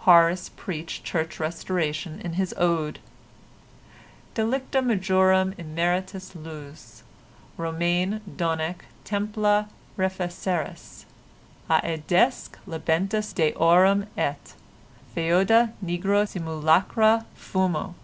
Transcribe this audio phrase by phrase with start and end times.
[0.00, 2.98] Horace preached church restoration in his ode:—
[4.34, 7.02] Delicta majorum immeritus lues,
[7.56, 11.06] Romane, donec templa refeceris
[11.70, 14.52] Aedesque labentes deorum et
[15.14, 17.94] Foeda nigro simulacra fumo.